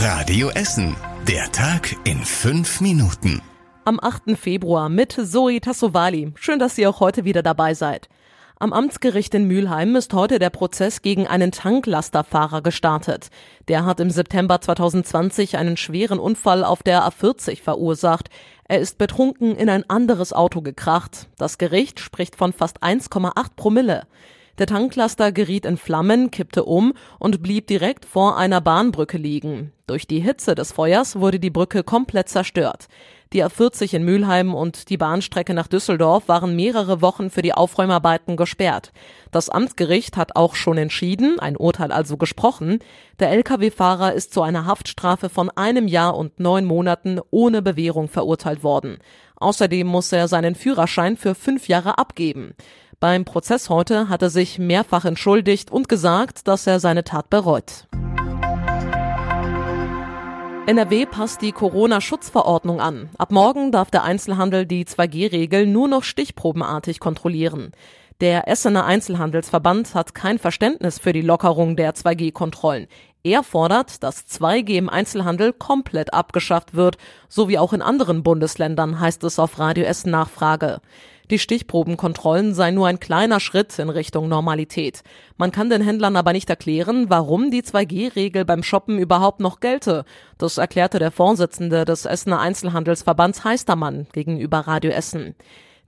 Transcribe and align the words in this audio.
Radio 0.00 0.50
Essen. 0.50 0.94
Der 1.26 1.50
Tag 1.50 1.96
in 2.04 2.24
fünf 2.24 2.80
Minuten. 2.80 3.42
Am 3.84 3.98
8. 4.00 4.38
Februar 4.38 4.88
mit 4.88 5.10
Zoe 5.10 5.60
Tassovali. 5.60 6.32
Schön, 6.36 6.60
dass 6.60 6.78
ihr 6.78 6.88
auch 6.88 7.00
heute 7.00 7.24
wieder 7.24 7.42
dabei 7.42 7.74
seid. 7.74 8.08
Am 8.60 8.72
Amtsgericht 8.72 9.34
in 9.34 9.48
Mülheim 9.48 9.96
ist 9.96 10.14
heute 10.14 10.38
der 10.38 10.50
Prozess 10.50 11.02
gegen 11.02 11.26
einen 11.26 11.50
Tanklasterfahrer 11.50 12.62
gestartet. 12.62 13.30
Der 13.66 13.84
hat 13.86 13.98
im 13.98 14.10
September 14.10 14.60
2020 14.60 15.56
einen 15.56 15.76
schweren 15.76 16.20
Unfall 16.20 16.62
auf 16.62 16.84
der 16.84 17.02
A40 17.02 17.60
verursacht. 17.60 18.30
Er 18.68 18.78
ist 18.78 18.98
betrunken 18.98 19.56
in 19.56 19.68
ein 19.68 19.90
anderes 19.90 20.32
Auto 20.32 20.62
gekracht. 20.62 21.26
Das 21.38 21.58
Gericht 21.58 21.98
spricht 21.98 22.36
von 22.36 22.52
fast 22.52 22.84
1,8 22.84 23.56
Promille. 23.56 24.06
Der 24.58 24.66
Tanklaster 24.66 25.30
geriet 25.30 25.64
in 25.64 25.76
Flammen, 25.76 26.32
kippte 26.32 26.64
um 26.64 26.92
und 27.20 27.42
blieb 27.42 27.68
direkt 27.68 28.04
vor 28.04 28.36
einer 28.36 28.60
Bahnbrücke 28.60 29.16
liegen. 29.16 29.72
Durch 29.86 30.08
die 30.08 30.18
Hitze 30.18 30.56
des 30.56 30.72
Feuers 30.72 31.20
wurde 31.20 31.38
die 31.38 31.48
Brücke 31.48 31.84
komplett 31.84 32.28
zerstört. 32.28 32.88
Die 33.32 33.44
A40 33.44 33.94
in 33.94 34.04
Mülheim 34.04 34.54
und 34.54 34.90
die 34.90 34.96
Bahnstrecke 34.96 35.54
nach 35.54 35.68
Düsseldorf 35.68 36.28
waren 36.28 36.56
mehrere 36.56 37.00
Wochen 37.00 37.30
für 37.30 37.42
die 37.42 37.52
Aufräumarbeiten 37.52 38.36
gesperrt. 38.36 38.90
Das 39.30 39.48
Amtsgericht 39.48 40.16
hat 40.16 40.34
auch 40.34 40.56
schon 40.56 40.76
entschieden, 40.76 41.38
ein 41.38 41.56
Urteil 41.56 41.92
also 41.92 42.16
gesprochen. 42.16 42.80
Der 43.20 43.30
Lkw-Fahrer 43.30 44.12
ist 44.12 44.34
zu 44.34 44.42
einer 44.42 44.66
Haftstrafe 44.66 45.28
von 45.28 45.50
einem 45.50 45.86
Jahr 45.86 46.16
und 46.16 46.40
neun 46.40 46.64
Monaten 46.64 47.20
ohne 47.30 47.62
Bewährung 47.62 48.08
verurteilt 48.08 48.64
worden. 48.64 48.98
Außerdem 49.36 49.86
muss 49.86 50.10
er 50.10 50.26
seinen 50.26 50.54
Führerschein 50.54 51.16
für 51.16 51.34
fünf 51.34 51.68
Jahre 51.68 51.98
abgeben. 51.98 52.54
Beim 53.00 53.24
Prozess 53.24 53.70
heute 53.70 54.08
hat 54.08 54.22
er 54.22 54.30
sich 54.30 54.58
mehrfach 54.58 55.04
entschuldigt 55.04 55.70
und 55.70 55.88
gesagt, 55.88 56.48
dass 56.48 56.66
er 56.66 56.80
seine 56.80 57.04
Tat 57.04 57.30
bereut. 57.30 57.86
NRW 60.66 61.06
passt 61.06 61.40
die 61.40 61.52
Corona-Schutzverordnung 61.52 62.80
an. 62.80 63.08
Ab 63.16 63.30
morgen 63.30 63.70
darf 63.70 63.92
der 63.92 64.02
Einzelhandel 64.02 64.66
die 64.66 64.84
2G-Regel 64.84 65.68
nur 65.68 65.86
noch 65.86 66.02
stichprobenartig 66.02 66.98
kontrollieren. 66.98 67.70
Der 68.20 68.48
Essener 68.48 68.84
Einzelhandelsverband 68.84 69.94
hat 69.94 70.16
kein 70.16 70.40
Verständnis 70.40 70.98
für 70.98 71.12
die 71.12 71.22
Lockerung 71.22 71.76
der 71.76 71.94
2G-Kontrollen. 71.94 72.88
Er 73.22 73.44
fordert, 73.44 74.02
dass 74.02 74.26
2G 74.26 74.70
im 74.76 74.88
Einzelhandel 74.88 75.52
komplett 75.52 76.12
abgeschafft 76.12 76.74
wird, 76.74 76.98
so 77.28 77.48
wie 77.48 77.60
auch 77.60 77.72
in 77.72 77.80
anderen 77.80 78.24
Bundesländern, 78.24 78.98
heißt 78.98 79.22
es 79.22 79.38
auf 79.38 79.60
Radio 79.60 79.84
Essen 79.84 80.10
Nachfrage. 80.10 80.80
Die 81.30 81.38
Stichprobenkontrollen 81.38 82.54
seien 82.54 82.74
nur 82.74 82.86
ein 82.86 83.00
kleiner 83.00 83.38
Schritt 83.38 83.78
in 83.78 83.90
Richtung 83.90 84.28
Normalität. 84.28 85.02
Man 85.36 85.52
kann 85.52 85.68
den 85.68 85.82
Händlern 85.82 86.16
aber 86.16 86.32
nicht 86.32 86.48
erklären, 86.48 87.10
warum 87.10 87.50
die 87.50 87.62
2G-Regel 87.62 88.46
beim 88.46 88.62
Shoppen 88.62 88.98
überhaupt 88.98 89.40
noch 89.40 89.60
gelte. 89.60 90.04
Das 90.38 90.56
erklärte 90.56 90.98
der 90.98 91.10
Vorsitzende 91.10 91.84
des 91.84 92.06
Essener 92.06 92.40
Einzelhandelsverbands 92.40 93.44
Heistermann 93.44 94.06
gegenüber 94.12 94.60
Radio 94.60 94.90
Essen. 94.90 95.34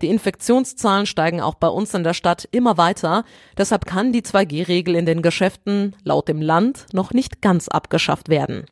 Die 0.03 0.09
Infektionszahlen 0.09 1.07
steigen 1.07 1.41
auch 1.41 1.55
bei 1.55 1.69
uns 1.69 1.93
in 1.95 2.05
der 2.05 2.15
Stadt 2.15 2.49
immer 2.53 2.77
weiter. 2.77 3.25
Deshalb 3.57 3.87
kann 3.87 4.13
die 4.13 4.23
2G-Regel 4.23 4.95
in 4.95 5.07
den 5.07 5.23
Geschäften 5.23 5.97
laut 6.05 6.29
dem 6.29 6.41
Land 6.41 6.87
noch 6.93 7.13
nicht 7.13 7.43
ganz 7.43 7.69
abgeschafft 7.69 8.29
werden. 8.29 8.67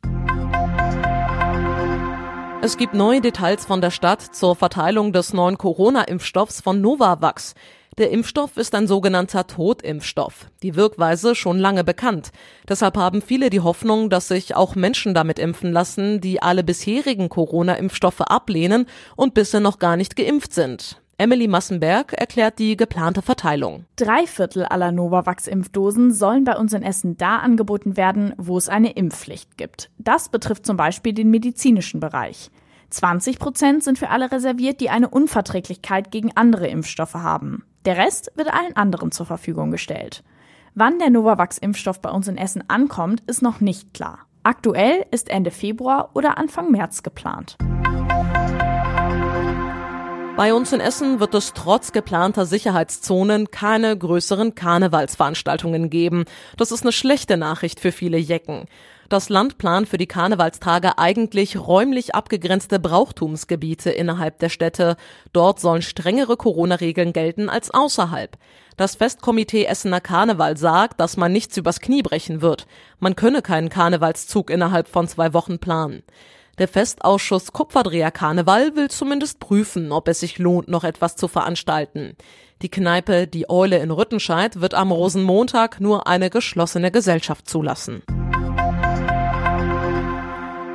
Es 2.61 2.75
gibt 2.75 2.93
neue 2.93 3.21
Details 3.21 3.65
von 3.65 3.79
der 3.79 3.89
Stadt 3.89 4.21
zur 4.21 4.53
Verteilung 4.53 5.13
des 5.13 5.31
neuen 5.31 5.57
Corona-Impfstoffs 5.57 6.59
von 6.59 6.81
Novavax. 6.81 7.55
Der 7.97 8.11
Impfstoff 8.11 8.57
ist 8.57 8.75
ein 8.75 8.85
sogenannter 8.85 9.47
Totimpfstoff. 9.47 10.47
Die 10.61 10.75
Wirkweise 10.75 11.35
schon 11.35 11.57
lange 11.57 11.85
bekannt. 11.85 12.31
Deshalb 12.67 12.97
haben 12.97 13.21
viele 13.21 13.49
die 13.49 13.61
Hoffnung, 13.61 14.09
dass 14.09 14.27
sich 14.27 14.57
auch 14.57 14.75
Menschen 14.75 15.13
damit 15.13 15.39
impfen 15.39 15.71
lassen, 15.71 16.19
die 16.19 16.41
alle 16.41 16.65
bisherigen 16.65 17.29
Corona-Impfstoffe 17.29 18.21
ablehnen 18.21 18.87
und 19.15 19.33
bisher 19.33 19.61
noch 19.61 19.79
gar 19.79 19.95
nicht 19.95 20.17
geimpft 20.17 20.53
sind. 20.53 21.01
Emily 21.19 21.49
Massenberg 21.49 22.13
erklärt 22.13 22.59
die 22.59 22.77
geplante 22.77 23.21
Verteilung. 23.21 23.83
Drei 23.97 24.25
Viertel 24.25 24.63
aller 24.63 24.93
Novavax-Impfdosen 24.93 26.13
sollen 26.13 26.45
bei 26.45 26.55
uns 26.55 26.71
in 26.71 26.81
Essen 26.81 27.17
da 27.17 27.39
angeboten 27.39 27.97
werden, 27.97 28.33
wo 28.37 28.57
es 28.57 28.69
eine 28.69 28.93
Impfpflicht 28.93 29.57
gibt. 29.57 29.91
Das 29.97 30.29
betrifft 30.29 30.65
zum 30.65 30.77
Beispiel 30.77 31.11
den 31.11 31.29
medizinischen 31.29 31.99
Bereich. 31.99 32.49
20 32.91 33.37
Prozent 33.37 33.83
sind 33.83 33.99
für 33.99 34.11
alle 34.11 34.31
reserviert, 34.31 34.79
die 34.79 34.89
eine 34.89 35.09
Unverträglichkeit 35.09 36.09
gegen 36.09 36.31
andere 36.37 36.67
Impfstoffe 36.67 37.15
haben. 37.15 37.65
Der 37.83 37.97
Rest 37.97 38.31
wird 38.35 38.53
allen 38.53 38.77
anderen 38.77 39.11
zur 39.11 39.25
Verfügung 39.25 39.71
gestellt. 39.71 40.23
Wann 40.73 40.99
der 40.99 41.09
Novavax-Impfstoff 41.09 41.99
bei 41.99 42.11
uns 42.11 42.29
in 42.29 42.37
Essen 42.37 42.63
ankommt, 42.69 43.23
ist 43.27 43.41
noch 43.41 43.59
nicht 43.59 43.93
klar. 43.93 44.19
Aktuell 44.43 45.05
ist 45.11 45.27
Ende 45.27 45.51
Februar 45.51 46.11
oder 46.13 46.37
Anfang 46.37 46.71
März 46.71 47.03
geplant. 47.03 47.57
Bei 50.39 50.53
uns 50.53 50.71
in 50.71 50.79
Essen 50.79 51.19
wird 51.19 51.35
es 51.35 51.51
trotz 51.51 51.91
geplanter 51.91 52.45
Sicherheitszonen 52.45 53.51
keine 53.51 53.97
größeren 53.97 54.55
Karnevalsveranstaltungen 54.55 55.89
geben. 55.89 56.23
Das 56.55 56.71
ist 56.71 56.83
eine 56.83 56.93
schlechte 56.93 57.35
Nachricht 57.35 57.81
für 57.81 57.91
viele 57.91 58.17
Jecken. 58.17 58.63
Das 59.09 59.27
Land 59.27 59.57
plant 59.57 59.89
für 59.89 59.97
die 59.97 60.07
Karnevalstage 60.07 60.97
eigentlich 60.97 61.59
räumlich 61.59 62.15
abgegrenzte 62.15 62.79
Brauchtumsgebiete 62.79 63.89
innerhalb 63.89 64.39
der 64.39 64.47
Städte. 64.47 64.95
Dort 65.33 65.59
sollen 65.59 65.81
strengere 65.81 66.37
Corona-Regeln 66.37 67.11
gelten 67.11 67.49
als 67.49 67.69
außerhalb. 67.69 68.37
Das 68.77 68.95
Festkomitee 68.95 69.65
Essener 69.65 69.99
Karneval 69.99 70.55
sagt, 70.55 71.01
dass 71.01 71.17
man 71.17 71.33
nichts 71.33 71.57
übers 71.57 71.81
Knie 71.81 72.01
brechen 72.01 72.41
wird. 72.41 72.65
Man 72.99 73.17
könne 73.17 73.41
keinen 73.41 73.67
Karnevalszug 73.67 74.49
innerhalb 74.49 74.87
von 74.87 75.05
zwei 75.05 75.33
Wochen 75.33 75.59
planen. 75.59 76.01
Der 76.59 76.67
Festausschuss 76.67 77.53
Kupferdreher 77.53 78.11
Karneval 78.11 78.75
will 78.75 78.89
zumindest 78.89 79.39
prüfen, 79.39 79.93
ob 79.93 80.09
es 80.09 80.19
sich 80.19 80.39
lohnt, 80.39 80.67
noch 80.67 80.83
etwas 80.83 81.15
zu 81.15 81.29
veranstalten. 81.29 82.17
Die 82.61 82.67
Kneipe 82.67 83.27
Die 83.27 83.49
Eule 83.49 83.77
in 83.77 83.91
Rüttenscheid 83.91 84.59
wird 84.59 84.73
am 84.73 84.91
Rosenmontag 84.91 85.79
nur 85.79 86.05
eine 86.05 86.29
geschlossene 86.29 86.91
Gesellschaft 86.91 87.49
zulassen. 87.49 88.03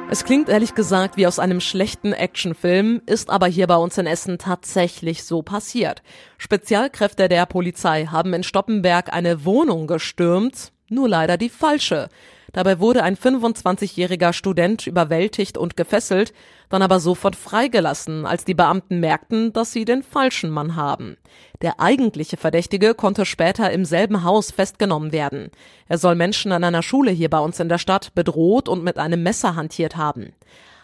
Es 0.08 0.24
klingt 0.24 0.48
ehrlich 0.48 0.74
gesagt 0.74 1.18
wie 1.18 1.26
aus 1.26 1.38
einem 1.38 1.60
schlechten 1.60 2.14
Actionfilm, 2.14 3.02
ist 3.04 3.28
aber 3.28 3.46
hier 3.46 3.66
bei 3.66 3.76
uns 3.76 3.98
in 3.98 4.06
Essen 4.06 4.38
tatsächlich 4.38 5.24
so 5.24 5.42
passiert. 5.42 6.02
Spezialkräfte 6.38 7.28
der 7.28 7.44
Polizei 7.44 8.06
haben 8.06 8.32
in 8.32 8.42
Stoppenberg 8.42 9.12
eine 9.12 9.44
Wohnung 9.44 9.86
gestürmt, 9.86 10.72
nur 10.94 11.08
leider 11.08 11.36
die 11.36 11.48
falsche. 11.48 12.08
Dabei 12.54 12.78
wurde 12.78 13.02
ein 13.02 13.16
25-jähriger 13.16 14.32
Student 14.32 14.86
überwältigt 14.86 15.58
und 15.58 15.76
gefesselt, 15.76 16.32
dann 16.68 16.82
aber 16.82 17.00
sofort 17.00 17.34
freigelassen, 17.34 18.26
als 18.26 18.44
die 18.44 18.54
Beamten 18.54 19.00
merkten, 19.00 19.52
dass 19.52 19.72
sie 19.72 19.84
den 19.84 20.04
falschen 20.04 20.50
Mann 20.50 20.76
haben. 20.76 21.16
Der 21.62 21.80
eigentliche 21.80 22.36
Verdächtige 22.36 22.94
konnte 22.94 23.26
später 23.26 23.72
im 23.72 23.84
selben 23.84 24.22
Haus 24.22 24.52
festgenommen 24.52 25.10
werden. 25.10 25.50
Er 25.88 25.98
soll 25.98 26.14
Menschen 26.14 26.52
an 26.52 26.62
einer 26.62 26.82
Schule 26.82 27.10
hier 27.10 27.28
bei 27.28 27.40
uns 27.40 27.58
in 27.58 27.68
der 27.68 27.78
Stadt 27.78 28.14
bedroht 28.14 28.68
und 28.68 28.84
mit 28.84 28.98
einem 28.98 29.24
Messer 29.24 29.56
hantiert 29.56 29.96
haben. 29.96 30.32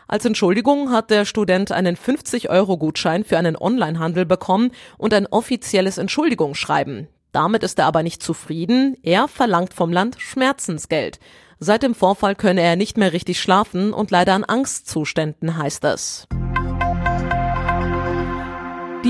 Als 0.09 0.25
Entschuldigung 0.25 0.91
hat 0.91 1.11
der 1.11 1.25
Student 1.25 1.71
einen 1.71 1.97
50-Euro-Gutschein 1.97 3.23
für 3.23 3.39
einen 3.39 3.57
Onlinehandel 3.57 4.27
bekommen 4.27 4.73
und 4.99 5.15
ein 5.15 5.29
offizielles 5.29 5.99
Entschuldigungsschreiben. 5.99 7.07
Damit 7.33 7.63
ist 7.63 7.79
er 7.79 7.87
aber 7.87 8.03
nicht 8.03 8.23
zufrieden. 8.23 8.97
Er 9.03 9.29
verlangt 9.29 9.75
vom 9.75 9.93
Land 9.93 10.21
Schmerzensgeld. 10.21 11.21
Seit 11.59 11.83
dem 11.83 11.95
Vorfall 11.95 12.35
könne 12.35 12.63
er 12.63 12.77
nicht 12.77 12.97
mehr 12.97 13.13
richtig 13.13 13.41
schlafen 13.41 13.93
und 13.93 14.11
leider 14.11 14.35
an 14.35 14.45
Angstzuständen 14.45 15.57
heißt 15.57 15.85
es. 15.85 16.27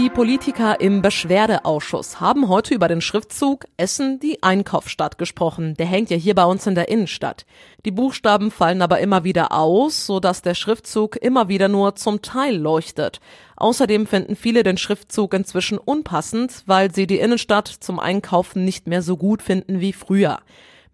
Die 0.00 0.08
Politiker 0.08 0.80
im 0.80 1.02
Beschwerdeausschuss 1.02 2.20
haben 2.20 2.48
heute 2.48 2.72
über 2.72 2.88
den 2.88 3.02
Schriftzug 3.02 3.66
Essen 3.76 4.18
die 4.18 4.42
Einkaufsstadt 4.42 5.18
gesprochen. 5.18 5.74
Der 5.74 5.84
hängt 5.84 6.08
ja 6.08 6.16
hier 6.16 6.34
bei 6.34 6.46
uns 6.46 6.66
in 6.66 6.74
der 6.74 6.88
Innenstadt. 6.88 7.44
Die 7.84 7.90
Buchstaben 7.90 8.50
fallen 8.50 8.80
aber 8.80 9.00
immer 9.00 9.24
wieder 9.24 9.52
aus, 9.52 10.06
so 10.06 10.18
dass 10.18 10.40
der 10.40 10.54
Schriftzug 10.54 11.16
immer 11.16 11.48
wieder 11.48 11.68
nur 11.68 11.96
zum 11.96 12.22
Teil 12.22 12.56
leuchtet. 12.56 13.20
Außerdem 13.56 14.06
finden 14.06 14.36
viele 14.36 14.62
den 14.62 14.78
Schriftzug 14.78 15.34
inzwischen 15.34 15.76
unpassend, 15.76 16.62
weil 16.64 16.94
sie 16.94 17.06
die 17.06 17.18
Innenstadt 17.18 17.68
zum 17.68 18.00
Einkaufen 18.00 18.64
nicht 18.64 18.86
mehr 18.86 19.02
so 19.02 19.18
gut 19.18 19.42
finden 19.42 19.80
wie 19.80 19.92
früher. 19.92 20.38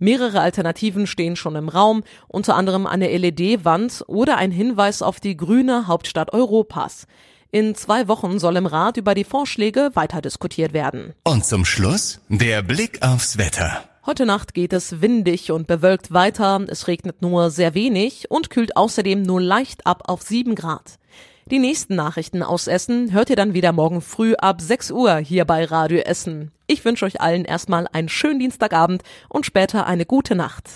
Mehrere 0.01 0.41
Alternativen 0.41 1.07
stehen 1.07 1.37
schon 1.37 1.55
im 1.55 1.69
Raum, 1.69 2.03
unter 2.27 2.57
anderem 2.57 2.89
eine 2.89 3.17
LED-Wand 3.17 4.03
oder 4.09 4.37
ein 4.37 4.51
Hinweis 4.51 5.01
auf 5.01 5.21
die 5.21 5.37
grüne 5.37 5.87
Hauptstadt 5.87 6.33
Europas. 6.33 7.07
In 7.51 7.75
zwei 7.75 8.09
Wochen 8.09 8.39
soll 8.39 8.57
im 8.57 8.67
Rat 8.67 8.97
über 8.97 9.15
die 9.15 9.25
Vorschläge 9.25 9.91
weiter 9.95 10.21
diskutiert 10.21 10.73
werden. 10.73 11.15
Und 11.25 11.45
zum 11.45 11.65
Schluss 11.65 12.21
der 12.29 12.63
Blick 12.63 13.03
aufs 13.03 13.39
Wetter. 13.39 13.85
Heute 14.05 14.27
Nacht 14.27 14.55
geht 14.55 14.73
es 14.73 15.01
windig 15.01 15.51
und 15.51 15.67
bewölkt 15.67 16.13
weiter, 16.13 16.65
es 16.69 16.87
regnet 16.87 17.23
nur 17.23 17.51
sehr 17.51 17.75
wenig 17.75 18.31
und 18.31 18.51
kühlt 18.51 18.77
außerdem 18.77 19.23
nur 19.23 19.41
leicht 19.41 19.87
ab 19.87 20.05
auf 20.07 20.23
sieben 20.23 20.55
Grad. 20.55 20.99
Die 21.49 21.61
nächsten 21.61 21.95
Nachrichten 21.95 22.43
aus 22.43 22.67
Essen 22.67 23.13
hört 23.13 23.31
ihr 23.31 23.37
dann 23.37 23.55
wieder 23.55 23.71
morgen 23.71 24.01
früh 24.01 24.35
ab 24.35 24.61
6 24.61 24.91
Uhr 24.91 25.19
hier 25.19 25.45
bei 25.45 25.65
Radio 25.65 26.01
Essen. 26.01 26.51
Ich 26.67 26.85
wünsche 26.85 27.05
euch 27.05 27.21
allen 27.21 27.45
erstmal 27.45 27.87
einen 27.93 28.09
schönen 28.09 28.41
Dienstagabend 28.41 29.05
und 29.29 29.47
später 29.47 29.87
eine 29.87 30.07
gute 30.07 30.35
Nacht. 30.35 30.69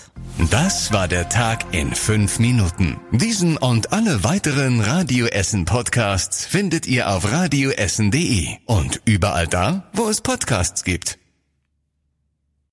Das 0.49 0.93
war 0.93 1.09
der 1.09 1.27
Tag 1.27 1.73
in 1.73 1.93
fünf 1.93 2.39
Minuten. 2.39 3.01
Diesen 3.11 3.57
und 3.57 3.91
alle 3.91 4.23
weiteren 4.23 4.79
Radio 4.79 5.25
Essen 5.25 5.65
Podcasts 5.65 6.45
findet 6.45 6.87
ihr 6.87 7.09
auf 7.09 7.29
radioessen.de 7.29 8.47
und 8.65 9.01
überall 9.03 9.47
da, 9.47 9.89
wo 9.91 10.07
es 10.07 10.21
Podcasts 10.21 10.85
gibt. 10.85 11.20